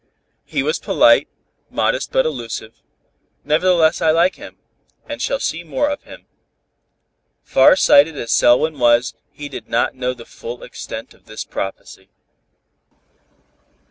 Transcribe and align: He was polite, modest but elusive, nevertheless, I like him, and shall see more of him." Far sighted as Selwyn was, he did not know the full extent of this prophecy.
He 0.45 0.63
was 0.63 0.79
polite, 0.79 1.27
modest 1.69 2.11
but 2.11 2.25
elusive, 2.25 2.81
nevertheless, 3.43 4.01
I 4.01 4.09
like 4.09 4.33
him, 4.33 4.57
and 5.07 5.21
shall 5.21 5.39
see 5.39 5.63
more 5.63 5.91
of 5.91 6.01
him." 6.05 6.25
Far 7.43 7.75
sighted 7.75 8.17
as 8.17 8.31
Selwyn 8.31 8.79
was, 8.79 9.13
he 9.31 9.47
did 9.47 9.69
not 9.69 9.93
know 9.93 10.15
the 10.15 10.25
full 10.25 10.63
extent 10.63 11.13
of 11.13 11.25
this 11.27 11.43
prophecy. 11.43 12.09